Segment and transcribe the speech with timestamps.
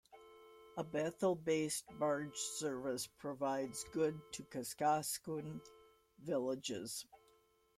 [0.77, 5.61] A Bethel-based barge service provides goods to Kuskokwim
[6.23, 7.05] villages.